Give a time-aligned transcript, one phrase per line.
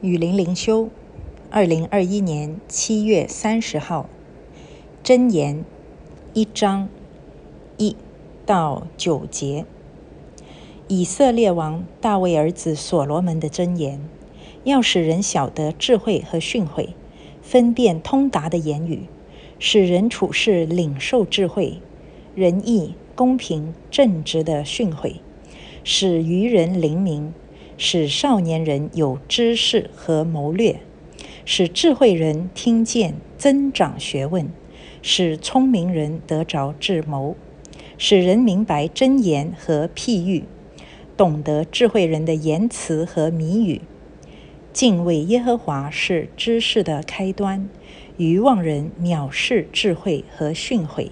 [0.00, 0.90] 雨林灵修，
[1.50, 4.08] 二零二一年七月三十号，
[5.02, 5.64] 箴言
[6.34, 6.88] 一章
[7.78, 7.96] 一
[8.46, 9.64] 到九节，
[10.86, 14.00] 以色列王大卫儿子所罗门的箴言，
[14.62, 16.90] 要使人晓得智慧和训诲，
[17.42, 19.08] 分辨通达的言语，
[19.58, 21.80] 使人处事领受智慧、
[22.36, 25.16] 仁义、公平、正直的训诲，
[25.82, 27.34] 使愚人灵明。
[27.78, 30.80] 使少年人有知识和谋略，
[31.44, 34.50] 使智慧人听见增长学问，
[35.00, 37.36] 使聪明人得着智谋，
[37.96, 40.42] 使人明白真言和譬喻，
[41.16, 43.80] 懂得智慧人的言辞和谜语。
[44.72, 47.68] 敬畏耶和华是知识的开端，
[48.16, 51.10] 愚妄人藐视智慧和训诲。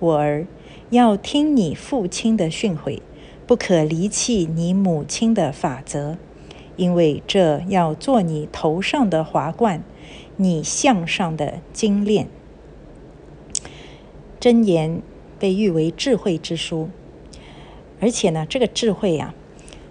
[0.00, 0.46] 我儿，
[0.90, 3.00] 要听你父亲的训诲。
[3.46, 6.16] 不可离弃你母亲的法则，
[6.76, 9.84] 因为这要做你头上的华冠，
[10.36, 12.26] 你项上的金链。
[14.40, 15.02] 真言
[15.38, 16.88] 被誉为智慧之书，
[18.00, 19.34] 而且呢，这个智慧呀，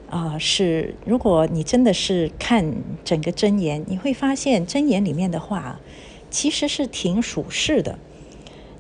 [0.10, 2.74] 啊，是如果你真的是看
[3.04, 5.80] 整个真言，你会发现真言里面的话，
[6.32, 8.00] 其实是挺属实的。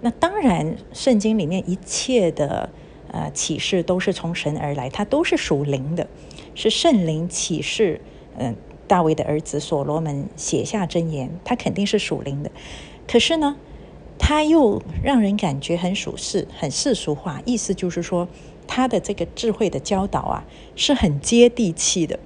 [0.02, 2.71] 那当然，圣经里面一切的。
[3.14, 6.08] 呃，启示都是从神而来，它都是属灵的，
[6.53, 8.02] 是圣灵启示。
[8.38, 8.55] 嗯，
[8.88, 12.52] 大卫的儿子所罗门写下箴言，他肯定是属灵的。
[13.08, 13.55] 可是呢，
[14.17, 18.28] 他又让人感觉很属世、很世俗化，意思就是说，
[18.67, 22.20] 他的这个智慧的教导啊，是很接地气的。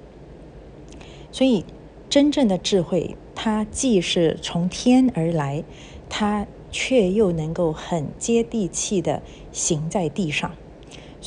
[1.30, 1.64] 所以，
[2.08, 5.62] 真正的智慧，它既是从天而来，
[6.08, 9.20] 它却又能够很接地气的
[9.52, 10.52] 行在地上。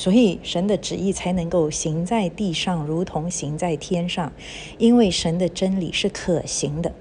[0.02, 4.34] 所以神的旨意才能够行在地上，如同行在天上，
[4.80, 6.92] 因为神的真理是可行的，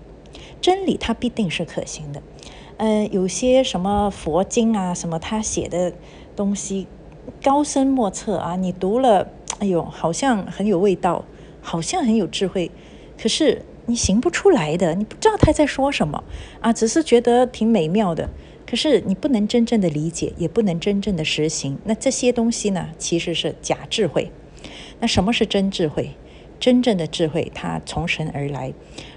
[0.60, 2.22] 真理它必定是可行的。
[2.76, 5.94] 呃，有些什么佛经啊，什么他写的
[6.36, 6.86] 东西
[7.42, 9.26] 高深莫测啊，你读了，
[9.60, 11.24] 哎呦，好像很有味道，
[11.62, 12.70] 好像很有智慧，
[13.18, 16.22] 可是你行不出来的，你不知道他在说什么
[16.60, 18.28] 啊，只是觉得挺美妙的。
[18.70, 21.76] 可是你不能真正的理解，也不能真正的实行。
[21.86, 24.30] 那这些东西呢，其实是假智慧。
[25.00, 26.10] 那什么是真智慧？
[26.60, 28.72] 真正的智慧，它从神而来，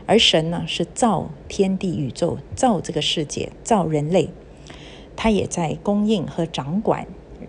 [0.08, 4.30] 而神呢，是造天地宇宙，造这个世界，造人类，
[5.16, 7.06] 他也在供应和掌管，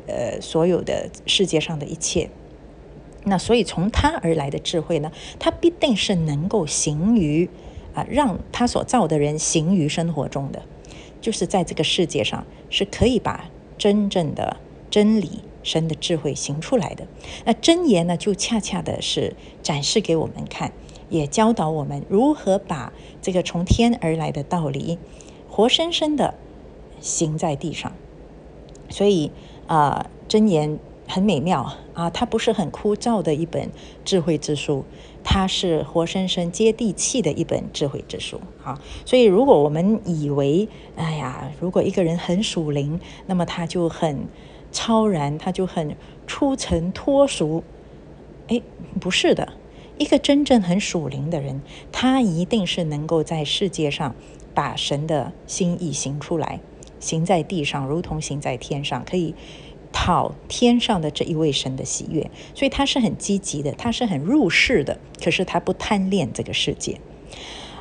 [0.07, 2.29] 呃，所有的世界上的一切。
[3.23, 7.49] 那所以从他而来的智慧呢，他必定是能够行于
[7.95, 10.61] 啊，让他所造的人行于生活中的。
[11.25, 13.49] 就是在这个世界上是可以把
[13.79, 14.59] 真正的
[14.91, 17.07] 真理、神的智慧行出来的。
[17.47, 20.73] 那真言呢，就恰恰的是展示给我们看，
[21.09, 22.93] 也教导我们如何把
[23.23, 24.99] 这个从天而来的道理，
[25.49, 26.35] 活生生的
[27.01, 27.91] 行在地上。
[28.91, 29.33] 所以
[29.67, 30.79] 啊，真言。
[31.07, 33.69] 很美妙啊，它不是很枯燥的一本
[34.07, 34.87] 智慧之书，
[35.25, 38.81] 它是活生生、接地气的一本智慧之书啊。
[39.05, 44.29] 所以，如果我们以为，哎呀，如果一个人很属灵，那么他就很
[44.71, 45.97] 超然，他就很
[46.27, 47.65] 出尘脱俗，
[48.49, 48.61] 哎，
[49.01, 49.55] 不是的。
[49.97, 54.15] 一个真正很属灵的人，他一定是能够在世界上
[54.53, 56.61] 把神的心意行出来，
[56.99, 59.35] 行在地上，如同行在天上，可以。
[59.97, 67.01] 讨天上的这一位神的喜悦，所以他是很积极的，他是很入世的，可是他不贪恋这个世界。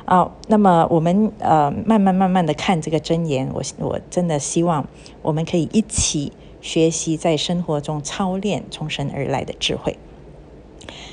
[0.04, 4.86] 啊，那么我们呃慢慢慢慢的看这个真言，我我真的希望
[5.22, 6.32] 我们可以一起
[6.62, 9.98] 学习在生活中操练从神而来的智慧。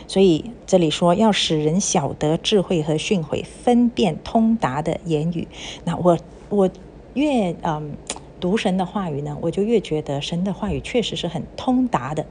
[0.08, 5.48] 所以这里说要使人晓得智慧和训诲，分辨通达的言语。
[5.84, 6.18] 那我
[6.50, 6.70] 我
[7.16, 7.98] 越嗯。
[8.42, 12.26] 读神的话语呢，我就越觉得神的话语确实是很通达的。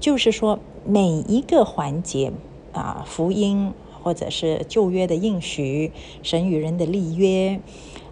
[0.00, 2.32] 就是说，每一个环节
[2.72, 5.92] 啊，福音或者是旧约的应许，
[6.24, 7.60] 神与人的立约，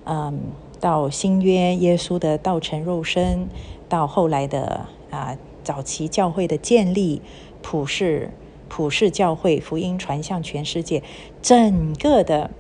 [0.05, 0.39] 嗯，
[0.79, 3.49] 到新约耶稣的道成肉身，
[3.89, 7.21] 到后来的啊早期教会的建立，
[7.63, 8.31] 普世
[8.69, 11.03] 普世教会福音传向全世界，
[11.43, 12.51] 整个的。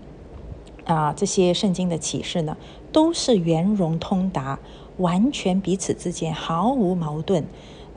[0.87, 2.57] 啊，这些圣经的启示呢，
[2.93, 4.59] 都是圆融通达，
[4.99, 7.45] 完全彼此之间毫无矛盾，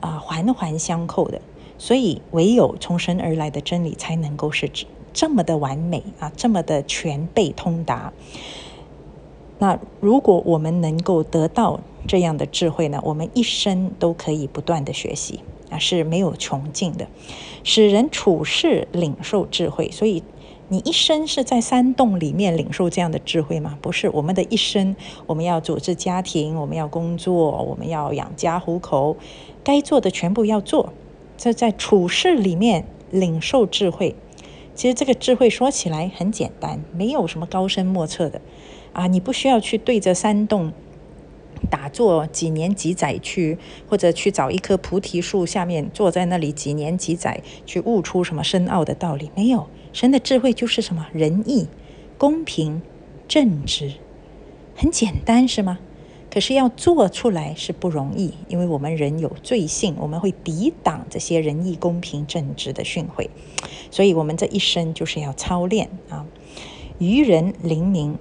[0.00, 1.40] 啊，环环相扣的。
[1.78, 4.70] 所以，唯有从神而来的真理，才能够是
[5.12, 8.12] 这么的完美啊，这么的全备通达。
[9.58, 15.40] 那如果我们能够得到这样的智慧呢，我们一生都可以不断的学习
[15.70, 17.08] 啊，是没有穷尽的，
[17.64, 19.90] 使人处事领受智慧。
[19.90, 20.22] 所以。
[20.68, 23.78] 你一生是在山洞里面领受这样的智慧吗？
[23.82, 24.96] 不是，我们的一生，
[25.26, 29.16] 我们要组织家庭，我们要工作，我们要养家糊口，
[29.62, 30.92] 该做的全部要做。
[31.36, 34.14] 这在处事里面领受智慧。
[34.74, 38.40] 其实这个智慧说起来很简单，没有什么高深莫测的
[38.92, 39.06] 啊！
[39.06, 40.72] 你不需要去对着山洞
[41.70, 43.58] 打坐几年几载去，
[43.88, 49.30] 或者去找一棵菩提树下面坐在那里几年几载去悟出什么深奥的道理。
[49.36, 51.06] 没有，神的智慧就是什么？
[51.12, 51.68] 仁义、
[52.18, 52.82] 公平、
[53.28, 53.92] 正直，
[54.74, 55.78] 很简单，是吗？
[56.28, 63.28] 可是要做出来是不容易，因为我们人有罪性，我们会抵挡这些仁义、公平、正直的训诲，
[63.92, 66.26] 所以我们这一生就是要操练啊。
[66.98, 68.18] 愚人灵明，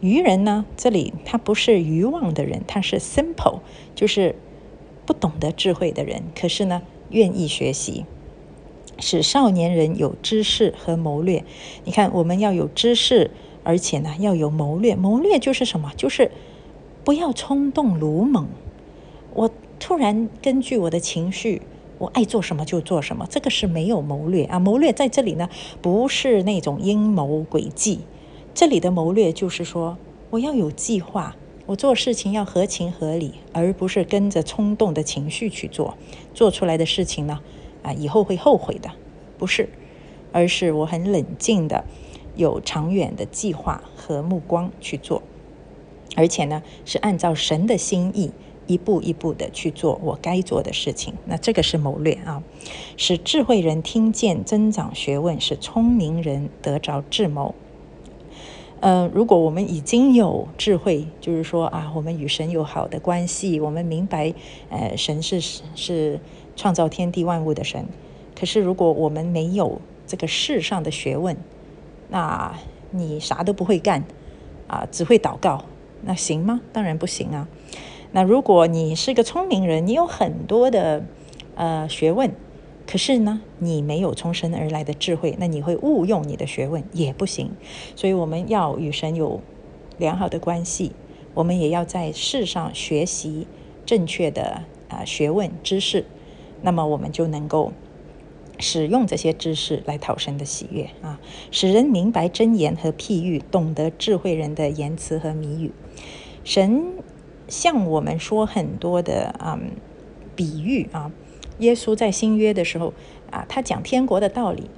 [0.00, 3.60] 愚人呢，这里他不是愚妄的人，他是 simple，
[3.94, 4.34] 就是
[5.04, 8.06] 不懂得智慧的人，可是呢，愿意学习，
[8.98, 11.44] 使少年人有知识和谋略。
[11.84, 13.30] 你看，我们要有知识，
[13.62, 14.94] 而且呢，要有谋略。
[14.94, 15.92] 谋略就是什么？
[15.96, 16.30] 就是。
[17.04, 18.48] 不要冲动鲁莽。
[19.32, 19.48] 我
[19.78, 21.62] 突然根据我的情绪，
[21.98, 24.58] 我爱做什么就做什么，这个是没有谋略啊。
[24.58, 25.48] 谋略在这里呢，
[25.80, 28.00] 不是那种阴谋诡计。
[28.52, 29.96] 这里的谋略就是说，
[30.30, 35.96] 我要有计划，我做事情要合情合理，而不是跟着冲动的情绪去做。
[36.34, 37.38] 做出来的事情呢，
[37.86, 38.90] 啊，以后会后悔的，
[39.38, 39.68] 不是，
[40.32, 41.84] 而是我很冷静的，
[42.34, 45.22] 有长远的计划和目光去做。
[46.16, 48.32] 而且呢，是按照神的心意
[48.66, 51.14] 一步一步的去做我该做的事情。
[51.26, 52.42] 那这个是谋略啊，
[52.96, 57.54] 使智慧人听见增长学问，使聪明人得着智谋。
[58.80, 64.34] 呃，如果我们已经有智慧，就是说啊，我们与神有好的关系，我们明白，
[64.68, 65.40] 呃，神是
[65.74, 66.20] 是
[66.56, 67.86] 创造天地万物的神。
[68.34, 71.36] 可是如果我们没有这个世上的学问，
[72.08, 72.58] 那
[72.90, 74.04] 你啥都不会干
[74.66, 75.64] 啊，只会祷告。
[76.02, 76.60] 那行吗？
[76.72, 77.48] 当然不行啊。
[78.12, 81.04] 那如果你是个聪明人，你有很多的
[81.54, 82.32] 呃学问，
[82.86, 87.50] 可是呢，你没有从神而来的智慧，那你会误用你的学问也不行。
[87.96, 89.40] 所以我们要与神有
[89.98, 90.92] 良好的关系，
[91.34, 93.46] 我们也要在世上学习
[93.84, 96.04] 正确的啊学问知识，
[96.62, 97.72] 那么我们就能够。
[98.58, 101.20] 使用这些知识来讨神的喜悦啊，
[101.50, 105.72] 使人明白真言和譬喻，懂得智慧人的言辞和谜语。
[106.42, 106.94] 神
[107.48, 109.60] 向我们说很多的啊
[110.34, 111.12] 比喻啊。
[111.58, 112.94] 耶稣在新约的时候
[113.30, 114.70] 啊，他讲天国的道理，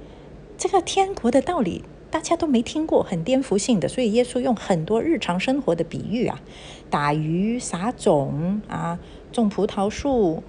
[0.57, 6.41] 这个天国的道理大家都没听过，很颠覆性的，所以耶稣用很多日常生活的比喻啊，
[6.89, 8.99] 打鱼、撒种啊，
[9.31, 10.43] 种葡萄树。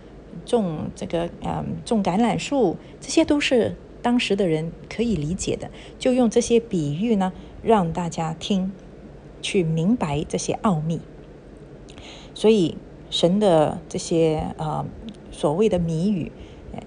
[0.45, 5.71] 种这个嗯，种橄榄树，这些都是当时的人可以理解的。
[5.99, 7.33] 就用这些比喻呢，
[7.63, 8.73] 让大家听，
[9.43, 11.01] 去明白这些奥秘。
[12.35, 12.77] 所以
[13.11, 14.87] 神的这些呃
[15.31, 16.33] 所谓的谜语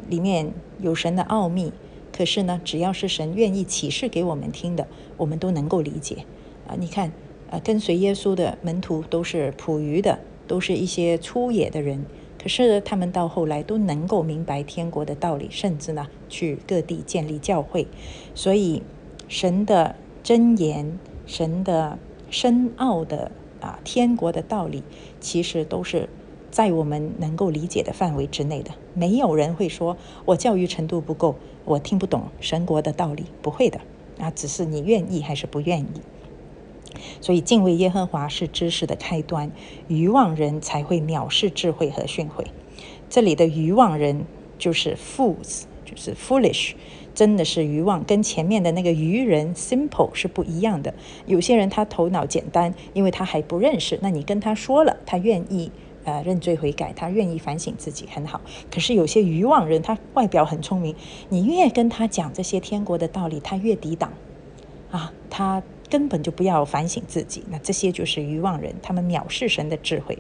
[0.10, 1.72] 里面有神的奥秘，
[2.12, 4.88] 可是呢，只要是神愿意启示给我们听的，
[5.18, 6.26] 我们都能够理解。
[6.68, 7.12] 啊，你看，
[7.50, 12.06] 呃，跟随耶稣的门徒都是捕鱼的，都是一些粗野的人。
[12.44, 17.88] 可是他们到后来都能够明白天国的道理，甚至呢去各地建立教会。
[18.36, 18.84] 所以
[19.30, 21.98] 神的真言、神的
[22.30, 24.84] 深奥的啊天国的道理，
[25.22, 26.10] 其实都是
[26.52, 28.72] 在我们能够理解的范围之内的。
[28.94, 33.80] 没有人会说我教育程度不够，我听不懂神国的道理，不会的
[34.20, 36.02] 啊，只是你愿意还是不愿意。
[37.22, 39.52] 所以敬畏耶和华是知识的开端，
[39.88, 42.46] 愚妄人才会藐视智慧和训诲。
[43.10, 44.26] 这里的愚妄人
[44.58, 46.74] 就是 fools，就是 foolish，
[47.14, 50.94] 真的是愚妄，跟前面的那个愚人 simple 是不一样的。
[51.28, 55.72] 有些人他头脑简单，因为他还不认识，那你跟他说了，他愿意
[56.06, 58.42] 呃认罪悔改，他愿意反省自己，很好。
[58.72, 60.96] 可是有些愚妄人，他外表很聪明，
[61.30, 64.12] 你越跟他讲这些天国的道理，他越抵挡
[64.90, 65.62] 啊，他。
[65.94, 70.18] 根本就不要反省自己，那这些就是愚妄人，他们藐视神的智慧。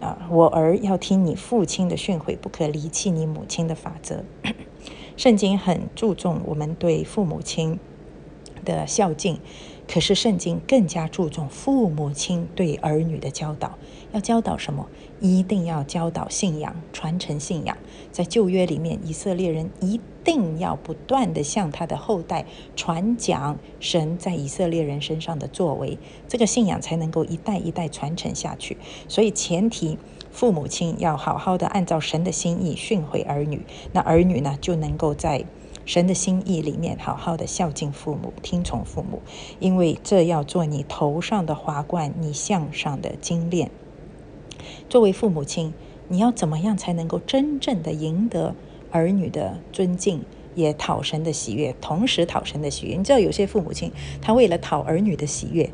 [0.00, 4.24] 啊，我儿要听你父亲的训诲，不可离弃你母亲的法则。
[5.14, 7.78] 圣经很注重我们对父母亲
[8.64, 9.38] 的孝敬。
[9.90, 13.78] 可是圣经更加注重父母亲对儿女的教导，
[14.12, 14.86] 要教导什么？
[15.18, 17.76] 一定要教导信仰，传承信仰。
[18.12, 22.44] 在旧约里面，以色列人一定要不断的向他的后代
[22.76, 28.76] 传讲神在以色列人身上的作为，这个信仰才能够一代一代传承下去。
[29.08, 29.96] 所以前提，
[30.30, 35.46] 父母亲要好好的按照神的心意训诲儿女，那儿女呢就能够在。
[35.88, 39.22] 神的心意里面，好好的孝敬父母，听从父母，
[39.58, 43.70] 因为这要做你头上的华冠，你项上的金链。
[44.90, 45.72] 作为父母亲，
[46.08, 48.54] 你要怎么样才能够真正的赢得
[48.90, 50.20] 儿女的尊敬，
[50.54, 52.94] 也讨神的喜悦，同时讨神的喜悦？
[52.94, 53.90] 你知道有些父母亲，
[54.20, 55.70] 他为了讨儿女的喜悦。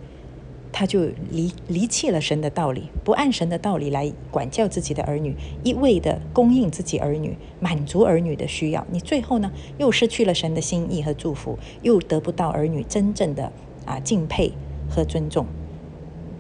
[0.76, 8.84] 他就离离弃了神的道理，不按神的道理来管教自己的儿女，一味的供应自己儿女，满足儿女的需要。
[8.90, 13.52] 你最后呢，又失去了神的心意和祝福，又得不到儿女真正的
[13.86, 14.52] 啊敬佩
[14.90, 15.46] 和尊重，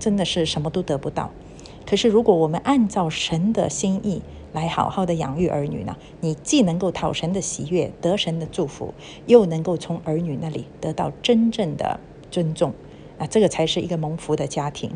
[0.00, 1.30] 真的是什么都得不到。
[1.86, 4.20] 可是如果我们按照神的心意
[4.52, 8.94] 来好好的养育儿女呢，你既能够讨神的喜悦，得神的祝福，
[9.26, 12.00] 又能够从儿女那里得到真正的
[12.32, 12.74] 尊重。
[13.18, 14.90] 啊，这个才是一个蒙福的家庭，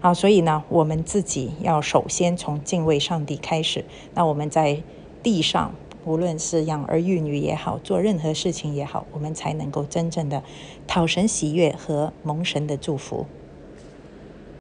[0.00, 3.84] 啊，所以呢，我们自己要首先从敬畏上帝开始。
[4.14, 4.82] 那我们在
[5.22, 5.74] 地上，
[6.04, 10.42] 无论是养儿育女也好，做任何事情也好，我们才能够真正的
[10.86, 13.26] 讨神喜悦和蒙神的祝福。